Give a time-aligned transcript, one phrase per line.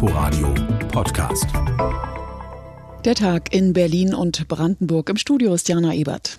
[0.00, 0.54] Inforadio
[0.92, 1.48] Podcast.
[3.04, 5.08] Der Tag in Berlin und Brandenburg.
[5.08, 6.38] Im Studio ist Jana Ebert.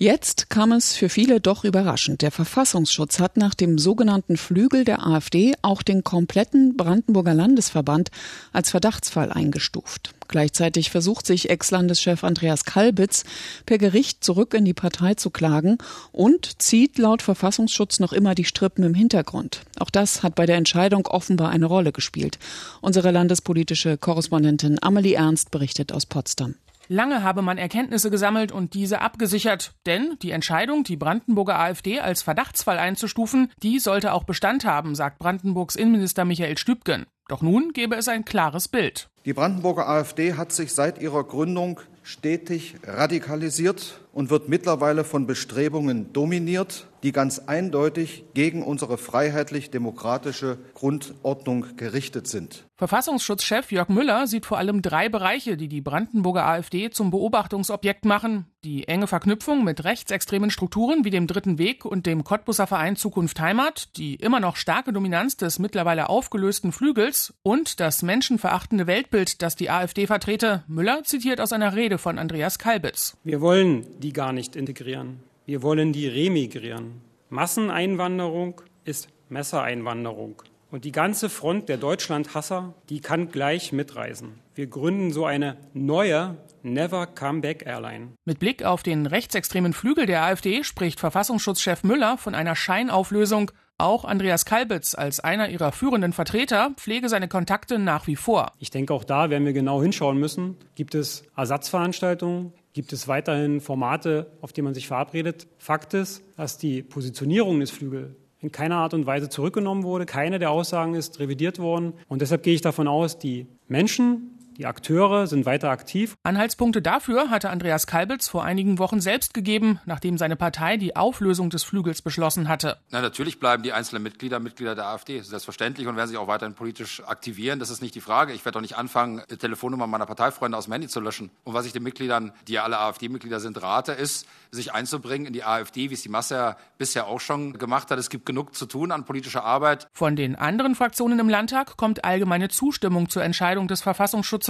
[0.00, 2.22] Jetzt kam es für viele doch überraschend.
[2.22, 8.12] Der Verfassungsschutz hat nach dem sogenannten Flügel der AfD auch den kompletten Brandenburger Landesverband
[8.52, 10.14] als Verdachtsfall eingestuft.
[10.28, 13.24] Gleichzeitig versucht sich Ex-Landeschef Andreas Kalbitz
[13.66, 15.78] per Gericht zurück in die Partei zu klagen
[16.12, 19.62] und zieht laut Verfassungsschutz noch immer die Strippen im Hintergrund.
[19.80, 22.38] Auch das hat bei der Entscheidung offenbar eine Rolle gespielt.
[22.82, 26.54] Unsere landespolitische Korrespondentin Amelie Ernst berichtet aus Potsdam.
[26.90, 32.22] Lange habe man Erkenntnisse gesammelt und diese abgesichert, denn die Entscheidung, die Brandenburger AfD als
[32.22, 37.04] Verdachtsfall einzustufen, die sollte auch Bestand haben, sagt Brandenburgs Innenminister Michael Stübgen.
[37.28, 39.10] Doch nun gäbe es ein klares Bild.
[39.26, 46.12] Die Brandenburger AfD hat sich seit ihrer Gründung stetig radikalisiert und wird mittlerweile von Bestrebungen
[46.12, 52.64] dominiert, die ganz eindeutig gegen unsere freiheitlich-demokratische Grundordnung gerichtet sind.
[52.76, 58.46] Verfassungsschutzchef Jörg Müller sieht vor allem drei Bereiche, die die Brandenburger AfD zum Beobachtungsobjekt machen.
[58.64, 63.38] Die enge Verknüpfung mit rechtsextremen Strukturen wie dem Dritten Weg und dem Cottbusser Verein Zukunft
[63.40, 69.54] Heimat, die immer noch starke Dominanz des mittlerweile aufgelösten Flügels und das menschenverachtende Weltbild, das
[69.54, 70.64] die AfD vertrete.
[70.66, 73.16] Müller zitiert aus einer Rede von Andreas Kalbitz.
[73.22, 75.20] Wir wollen die gar nicht integrieren.
[75.46, 77.00] Wir wollen die remigrieren.
[77.30, 80.42] Masseneinwanderung ist Messereinwanderung.
[80.70, 84.40] Und die ganze Front der Deutschlandhasser, die kann gleich mitreisen.
[84.54, 88.08] Wir gründen so eine neue Never Come Back Airline.
[88.26, 93.50] Mit Blick auf den rechtsextremen Flügel der AfD spricht Verfassungsschutzchef Müller von einer Scheinauflösung.
[93.78, 98.52] Auch Andreas Kalbitz als einer ihrer führenden Vertreter pflege seine Kontakte nach wie vor.
[98.58, 100.56] Ich denke, auch da werden wir genau hinschauen müssen.
[100.74, 102.52] Gibt es Ersatzveranstaltungen?
[102.72, 105.46] Gibt es weiterhin Formate, auf die man sich verabredet?
[105.58, 110.06] Fakt ist, dass die Positionierung des Flügels in keiner Art und Weise zurückgenommen wurde.
[110.06, 111.94] Keine der Aussagen ist revidiert worden.
[112.08, 116.16] Und deshalb gehe ich davon aus, die Menschen, die Akteure sind weiter aktiv.
[116.24, 121.48] Anhaltspunkte dafür hatte Andreas Kalbitz vor einigen Wochen selbst gegeben, nachdem seine Partei die Auflösung
[121.48, 122.76] des Flügels beschlossen hatte.
[122.90, 126.56] Na, natürlich bleiben die einzelnen Mitglieder Mitglieder der AfD, selbstverständlich, und werden sich auch weiterhin
[126.56, 127.60] politisch aktivieren.
[127.60, 128.32] Das ist nicht die Frage.
[128.32, 131.30] Ich werde doch nicht anfangen, die Telefonnummer meiner Parteifreunde aus dem Handy zu löschen.
[131.44, 135.32] Und was ich den Mitgliedern, die ja alle AfD-Mitglieder sind, rate, ist, sich einzubringen in
[135.32, 137.98] die AfD, wie es die Masse ja bisher auch schon gemacht hat.
[138.00, 139.86] Es gibt genug zu tun an politischer Arbeit.
[139.92, 144.47] Von den anderen Fraktionen im Landtag kommt allgemeine Zustimmung zur Entscheidung des Verfassungsschutzes.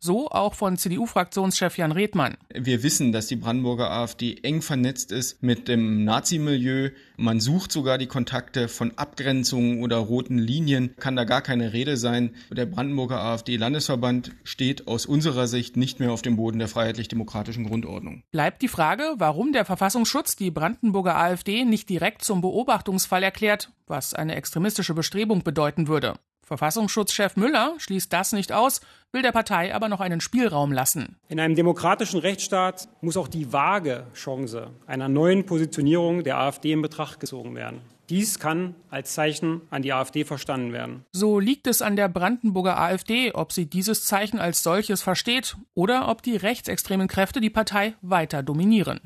[0.00, 2.36] So auch von CDU-Fraktionschef Jan Redmann.
[2.54, 6.90] Wir wissen, dass die Brandenburger AfD eng vernetzt ist mit dem Nazi-Milieu.
[7.16, 10.94] Man sucht sogar die Kontakte von Abgrenzungen oder roten Linien.
[11.00, 12.36] Kann da gar keine Rede sein.
[12.52, 18.22] Der Brandenburger AfD-Landesverband steht aus unserer Sicht nicht mehr auf dem Boden der freiheitlich-demokratischen Grundordnung.
[18.30, 24.14] Bleibt die Frage, warum der Verfassungsschutz die Brandenburger AfD nicht direkt zum Beobachtungsfall erklärt, was
[24.14, 26.14] eine extremistische Bestrebung bedeuten würde.
[26.48, 28.80] Verfassungsschutzchef Müller schließt das nicht aus,
[29.12, 31.16] will der Partei aber noch einen Spielraum lassen.
[31.28, 36.82] In einem demokratischen Rechtsstaat muss auch die vage Chance einer neuen Positionierung der AfD in
[36.82, 37.82] Betracht gezogen werden.
[38.08, 41.04] Dies kann als Zeichen an die AfD verstanden werden.
[41.12, 46.08] So liegt es an der Brandenburger AfD, ob sie dieses Zeichen als solches versteht oder
[46.08, 49.00] ob die rechtsextremen Kräfte die Partei weiter dominieren.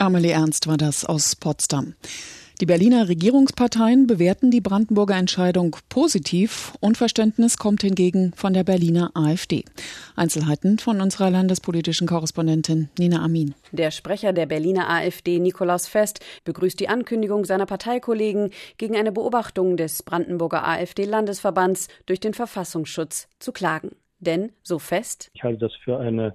[0.00, 1.94] Amelie Ernst war das aus Potsdam.
[2.60, 6.72] Die Berliner Regierungsparteien bewerten die Brandenburger Entscheidung positiv.
[6.80, 9.64] Unverständnis kommt hingegen von der Berliner AfD.
[10.16, 13.54] Einzelheiten von unserer landespolitischen Korrespondentin Nina Amin.
[13.70, 19.76] Der Sprecher der Berliner AfD, Nikolaus Fest, begrüßt die Ankündigung seiner Parteikollegen, gegen eine Beobachtung
[19.76, 23.92] des Brandenburger AfD-Landesverbands durch den Verfassungsschutz zu klagen.
[24.18, 26.34] Denn, so fest, ich halte das für eine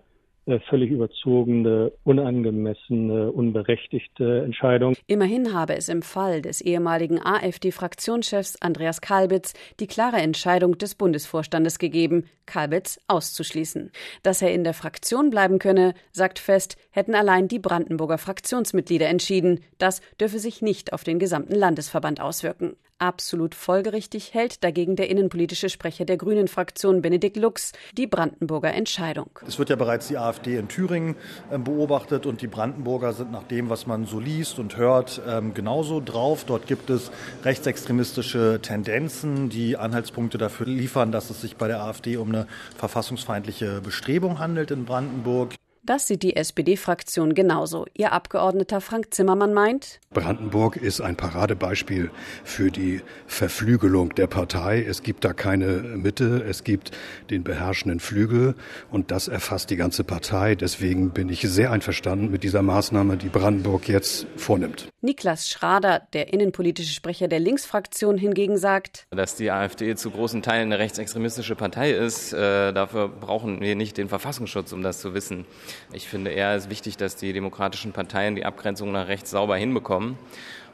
[0.69, 4.95] völlig überzogene, unangemessene, unberechtigte Entscheidung.
[5.07, 11.79] Immerhin habe es im Fall des ehemaligen AfD-Fraktionschefs Andreas Kalbitz die klare Entscheidung des Bundesvorstandes
[11.79, 13.91] gegeben, Kalbitz auszuschließen.
[14.21, 19.61] Dass er in der Fraktion bleiben könne, sagt fest, hätten allein die Brandenburger Fraktionsmitglieder entschieden.
[19.77, 22.75] Das dürfe sich nicht auf den gesamten Landesverband auswirken.
[23.03, 29.29] Absolut folgerichtig hält dagegen der innenpolitische Sprecher der Grünen Fraktion Benedikt Lux die Brandenburger Entscheidung.
[29.45, 31.17] Es wird ja bereits die AfD in Thüringen
[31.51, 35.53] ähm, beobachtet und die Brandenburger sind nach dem, was man so liest und hört, ähm,
[35.53, 36.45] genauso drauf.
[36.45, 37.11] Dort gibt es
[37.43, 42.47] rechtsextremistische Tendenzen, die Anhaltspunkte dafür liefern, dass es sich bei der AfD um eine
[42.77, 45.55] verfassungsfeindliche Bestrebung handelt in Brandenburg.
[45.85, 47.85] Das sieht die SPD-Fraktion genauso.
[47.93, 52.09] Ihr Abgeordneter Frank Zimmermann meint, Brandenburg ist ein Paradebeispiel
[52.45, 54.81] für die Verflügelung der Partei.
[54.81, 56.91] Es gibt da keine Mitte, es gibt
[57.29, 58.55] den beherrschenden Flügel
[58.91, 60.55] und das erfasst die ganze Partei.
[60.55, 64.87] Deswegen bin ich sehr einverstanden mit dieser Maßnahme, die Brandenburg jetzt vornimmt.
[65.01, 70.71] Niklas Schrader, der innenpolitische Sprecher der Linksfraktion, hingegen sagt, dass die AfD zu großen Teilen
[70.71, 72.31] eine rechtsextremistische Partei ist.
[72.31, 75.45] Äh, dafür brauchen wir nicht den Verfassungsschutz, um das zu wissen.
[75.91, 80.17] Ich finde eher es wichtig, dass die demokratischen Parteien die Abgrenzung nach rechts sauber hinbekommen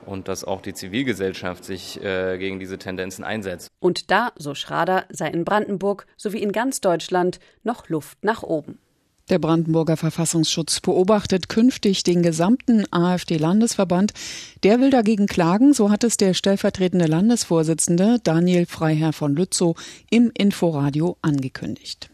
[0.06, 3.70] und dass auch die Zivilgesellschaft sich äh, gegen diese Tendenzen einsetzt.
[3.80, 8.80] Und da, so Schrader, sei in Brandenburg sowie in ganz Deutschland noch Luft nach oben.
[9.30, 14.14] Der Brandenburger Verfassungsschutz beobachtet künftig den gesamten AfD-Landesverband.
[14.64, 19.80] Der will dagegen klagen, so hat es der stellvertretende Landesvorsitzende Daniel Freiherr von Lützow
[20.10, 22.10] im Inforadio angekündigt.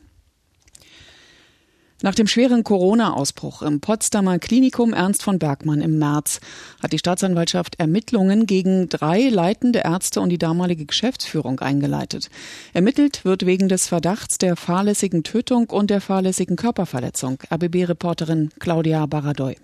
[2.06, 6.40] Nach dem schweren Corona-Ausbruch im Potsdamer Klinikum Ernst von Bergmann im März
[6.80, 12.30] hat die Staatsanwaltschaft Ermittlungen gegen drei leitende Ärzte und die damalige Geschäftsführung eingeleitet.
[12.74, 17.40] Ermittelt wird wegen des Verdachts der fahrlässigen Tötung und der fahrlässigen Körperverletzung.
[17.52, 19.56] RBB-Reporterin Claudia Baradoy.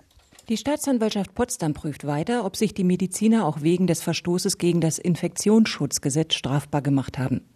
[0.48, 4.98] Die Staatsanwaltschaft Potsdam prüft weiter, ob sich die Mediziner auch wegen des Verstoßes gegen das
[4.98, 7.51] Infektionsschutzgesetz strafbar gemacht haben.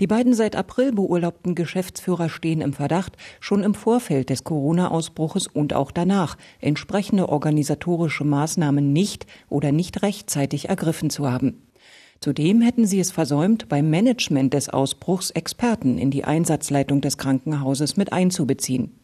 [0.00, 5.74] Die beiden seit April beurlaubten Geschäftsführer stehen im Verdacht, schon im Vorfeld des Corona-Ausbruches und
[5.74, 11.62] auch danach entsprechende organisatorische Maßnahmen nicht oder nicht rechtzeitig ergriffen zu haben.
[12.20, 17.96] Zudem hätten sie es versäumt, beim Management des Ausbruchs Experten in die Einsatzleitung des Krankenhauses
[17.96, 19.01] mit einzubeziehen.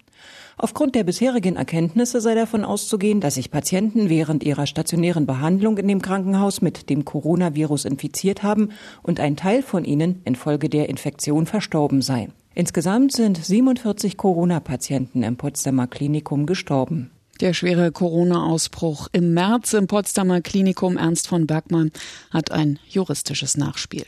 [0.61, 5.87] Aufgrund der bisherigen Erkenntnisse sei davon auszugehen, dass sich Patienten während ihrer stationären Behandlung in
[5.87, 8.73] dem Krankenhaus mit dem Coronavirus infiziert haben
[9.05, 12.29] und ein Teil von ihnen infolge der Infektion verstorben sei.
[12.57, 17.13] Insgesamt sind 47 Corona-Patienten im Potsdamer Klinikum gestorben.
[17.41, 21.93] Der schwere Corona-Ausbruch im März im Potsdamer Klinikum Ernst von Bergmann
[22.33, 24.07] hat ein juristisches Nachspiel.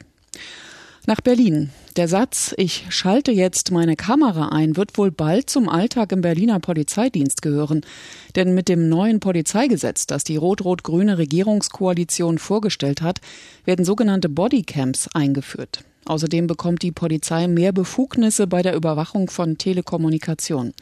[1.07, 1.71] Nach Berlin.
[1.97, 6.61] Der Satz, ich schalte jetzt meine Kamera ein, wird wohl bald zum Alltag im Berliner
[6.61, 7.81] Polizeidienst gehören.
[8.37, 13.21] Denn mit dem neuen Polizeigesetz, das die rot-rot-grüne Regierungskoalition vorgestellt hat,
[13.65, 15.85] werden sogenannte Bodycams eingeführt.
[16.05, 20.73] Außerdem bekommt die Polizei mehr Befugnisse bei der Überwachung von Telekommunikation.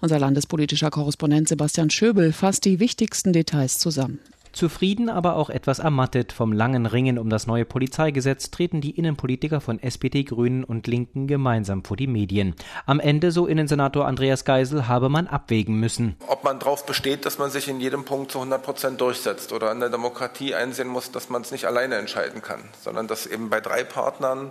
[0.00, 4.18] Unser landespolitischer Korrespondent Sebastian Schöbel fasst die wichtigsten Details zusammen.
[4.52, 9.60] Zufrieden, aber auch etwas ermattet vom langen Ringen um das neue Polizeigesetz treten die Innenpolitiker
[9.60, 12.54] von SPD, Grünen und Linken gemeinsam vor die Medien.
[12.86, 16.16] Am Ende, so Innensenator Andreas Geisel, habe man abwägen müssen.
[16.26, 19.70] Ob man darauf besteht, dass man sich in jedem Punkt zu 100 Prozent durchsetzt oder
[19.72, 23.50] in der Demokratie einsehen muss, dass man es nicht alleine entscheiden kann, sondern dass eben
[23.50, 24.50] bei drei Partnern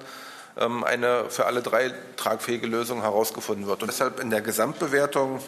[0.58, 3.82] ähm, eine für alle drei tragfähige Lösung herausgefunden wird.
[3.82, 5.40] Und deshalb in der Gesamtbewertung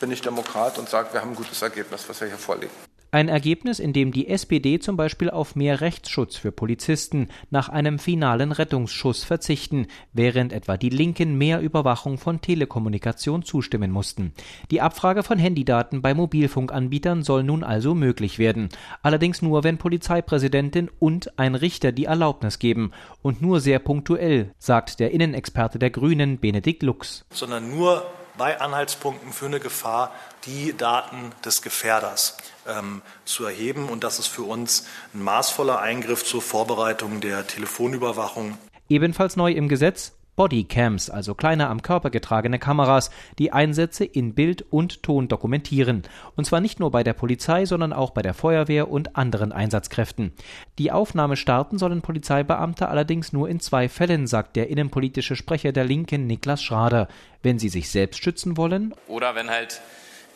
[0.00, 2.72] bin ich Demokrat und sage, wir haben ein gutes Ergebnis, was wir hier vorlegen.
[3.14, 8.00] Ein Ergebnis, in dem die SPD zum Beispiel auf mehr Rechtsschutz für Polizisten nach einem
[8.00, 14.32] finalen Rettungsschuss verzichten, während etwa die Linken mehr Überwachung von Telekommunikation zustimmen mussten.
[14.72, 18.68] Die Abfrage von Handydaten bei Mobilfunkanbietern soll nun also möglich werden.
[19.00, 22.90] Allerdings nur, wenn Polizeipräsidentin und ein Richter die Erlaubnis geben
[23.22, 27.24] und nur sehr punktuell, sagt der Innenexperte der Grünen Benedikt Lux.
[27.30, 28.04] Sondern nur
[28.36, 30.12] bei Anhaltspunkten für eine Gefahr
[30.46, 32.36] die Daten des Gefährders
[32.66, 33.88] ähm, zu erheben.
[33.88, 38.58] Und das ist für uns ein maßvoller Eingriff zur Vorbereitung der Telefonüberwachung.
[38.88, 44.64] Ebenfalls neu im Gesetz Bodycams, also kleine am Körper getragene Kameras, die Einsätze in Bild
[44.70, 46.02] und Ton dokumentieren.
[46.36, 50.32] Und zwar nicht nur bei der Polizei, sondern auch bei der Feuerwehr und anderen Einsatzkräften.
[50.78, 55.84] Die Aufnahme starten sollen Polizeibeamte allerdings nur in zwei Fällen, sagt der innenpolitische Sprecher der
[55.84, 57.08] Linken Niklas Schrader.
[57.42, 58.94] Wenn sie sich selbst schützen wollen.
[59.06, 59.82] Oder wenn halt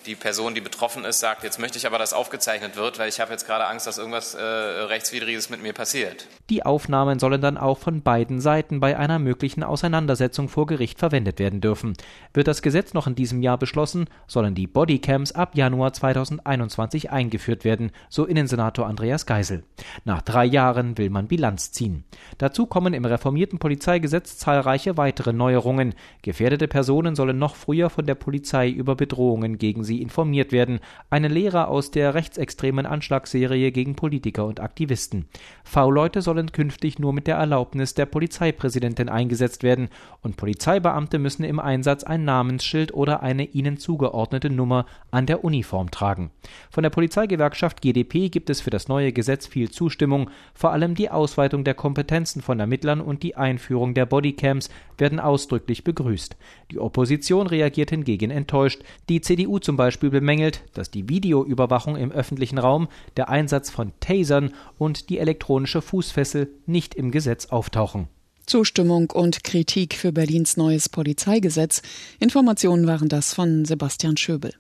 [0.07, 3.21] die Person, die betroffen ist, sagt, jetzt möchte ich aber, dass aufgezeichnet wird, weil ich
[3.21, 6.27] habe jetzt gerade Angst, dass irgendwas äh, Rechtswidriges mit mir passiert.
[6.51, 11.39] Die Aufnahmen sollen dann auch von beiden Seiten bei einer möglichen Auseinandersetzung vor Gericht verwendet
[11.39, 11.95] werden dürfen.
[12.33, 17.65] Wird das Gesetz noch in diesem Jahr beschlossen, sollen die Bodycams ab Januar 2021 eingeführt
[17.65, 19.65] werden, so Innensenator Andreas Geisel.
[20.05, 22.05] Nach drei Jahren will man Bilanz ziehen.
[22.39, 25.95] Dazu kommen im reformierten Polizeigesetz zahlreiche weitere Neuerungen.
[26.23, 30.79] Gefährdete Personen sollen noch früher von der Polizei über Bedrohungen gegen sie informiert werden.
[31.11, 35.27] Eine Lehre aus der rechtsextremen Anschlagsserie gegen Politiker und Aktivisten.
[35.65, 39.89] V-Leute sollen künftig nur mit der Erlaubnis der Polizeipräsidentin eingesetzt werden
[40.23, 45.91] und Polizeibeamte müssen im Einsatz ein Namensschild oder eine ihnen zugeordnete Nummer an der Uniform
[45.91, 46.31] tragen.
[46.71, 51.11] Von der Polizeigewerkschaft GdP gibt es für das neue Gesetz viel Zustimmung, vor allem die
[51.11, 54.69] Ausweitung der Kompetenzen von Ermittlern und die Einführung der Bodycams
[54.99, 56.37] werden ausdrücklich begrüßt.
[56.71, 58.83] Die Opposition reagiert hingegen enttäuscht.
[59.09, 64.53] Die CDU zum Beispiel bemängelt, dass die Videoüberwachung im öffentlichen Raum, der Einsatz von Tasern
[64.77, 68.09] und die elektronische Fußfessel nicht im Gesetz auftauchen.
[68.45, 71.83] Zustimmung und Kritik für Berlins neues Polizeigesetz.
[72.19, 74.53] Informationen waren das von Sebastian Schöbel.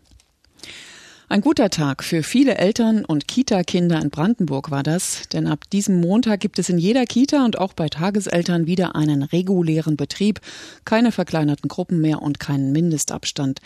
[1.30, 6.00] Ein guter Tag für viele Eltern und Kita-Kinder in Brandenburg war das, denn ab diesem
[6.00, 10.40] Montag gibt es in jeder Kita und auch bei Tageseltern wieder einen regulären Betrieb,
[10.87, 13.61] keine verkleinerten Gruppen mehr und keinen Mindestabstand.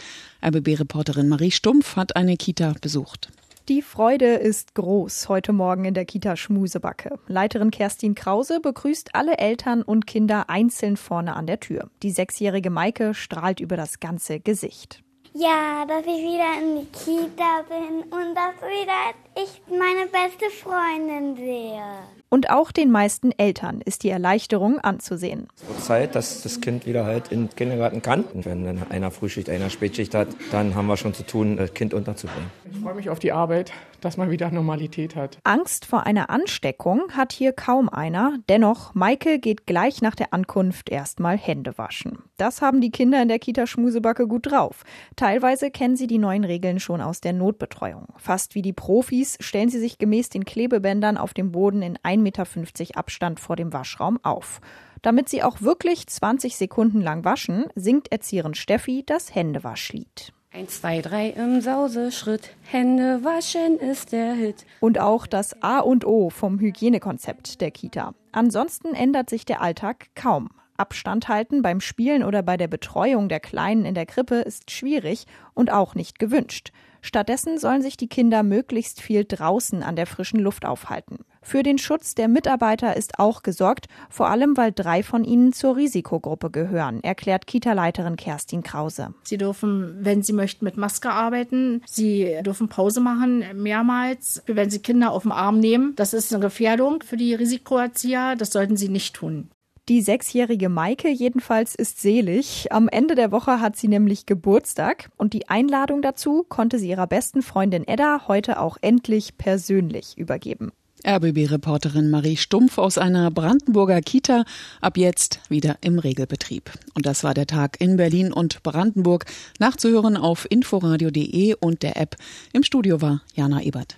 [0.44, 3.30] RBB-Reporterin Marie Stumpf hat eine Kita besucht.
[3.68, 7.16] Die Freude ist groß heute Morgen in der Kita Schmusebacke.
[7.28, 11.90] Leiterin Kerstin Krause begrüßt alle Eltern und Kinder einzeln vorne an der Tür.
[12.02, 15.04] Die sechsjährige Maike strahlt über das ganze Gesicht.
[15.34, 21.34] Ja, dass ich wieder in die Kita bin und dass wieder ich meine beste Freundin
[21.36, 22.21] sehe.
[22.32, 25.48] Und auch den meisten Eltern ist die Erleichterung anzusehen.
[25.54, 28.24] Es wird Zeit, dass das Kind wieder halt in den Kindergarten kann.
[28.32, 31.92] Wenn dann einer Frühschicht, einer Spätschicht hat, dann haben wir schon zu tun, das Kind
[31.92, 32.50] unterzubringen.
[32.72, 35.36] Ich freue mich auf die Arbeit, dass man wieder Normalität hat.
[35.44, 38.38] Angst vor einer Ansteckung hat hier kaum einer.
[38.48, 42.18] Dennoch, Maike geht gleich nach der Ankunft erstmal Hände waschen.
[42.38, 44.84] Das haben die Kinder in der Kita Schmusebacke gut drauf.
[45.16, 48.08] Teilweise kennen sie die neuen Regeln schon aus der Notbetreuung.
[48.16, 52.21] Fast wie die Profis stellen sie sich gemäß den Klebebändern auf dem Boden in 1,50
[52.22, 52.46] Meter
[52.94, 54.60] Abstand vor dem Waschraum auf.
[55.02, 60.32] Damit sie auch wirklich 20 Sekunden lang waschen, singt Erzieherin Steffi das Händewaschlied.
[60.54, 62.54] Eins, zwei, drei im Sauseschritt.
[62.62, 64.66] Hände waschen ist der Hit.
[64.80, 68.14] Und auch das A und O vom Hygienekonzept der Kita.
[68.32, 70.50] Ansonsten ändert sich der Alltag kaum.
[70.76, 75.26] Abstand halten beim Spielen oder bei der Betreuung der Kleinen in der Krippe ist schwierig
[75.54, 76.72] und auch nicht gewünscht.
[77.02, 81.24] Stattdessen sollen sich die Kinder möglichst viel draußen an der frischen Luft aufhalten.
[81.42, 85.76] Für den Schutz der Mitarbeiter ist auch gesorgt, vor allem weil drei von ihnen zur
[85.76, 89.12] Risikogruppe gehören, erklärt Kita-Leiterin Kerstin Krause.
[89.24, 91.82] Sie dürfen, wenn sie möchten, mit Maske arbeiten.
[91.86, 94.44] Sie dürfen Pause machen, mehrmals.
[94.46, 98.36] Wenn sie Kinder auf den Arm nehmen, das ist eine Gefährdung für die Risikoerzieher.
[98.36, 99.50] Das sollten sie nicht tun.
[99.88, 102.70] Die sechsjährige Maike jedenfalls ist selig.
[102.70, 107.08] Am Ende der Woche hat sie nämlich Geburtstag und die Einladung dazu konnte sie ihrer
[107.08, 110.70] besten Freundin Edda heute auch endlich persönlich übergeben.
[111.04, 114.44] RBB-Reporterin Marie Stumpf aus einer Brandenburger Kita,
[114.80, 116.70] ab jetzt wieder im Regelbetrieb.
[116.94, 119.24] Und das war der Tag in Berlin und Brandenburg.
[119.58, 122.14] Nachzuhören auf inforadio.de und der App.
[122.52, 123.96] Im Studio war Jana Ebert.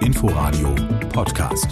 [0.00, 0.74] Inforadio
[1.12, 1.68] Podcast.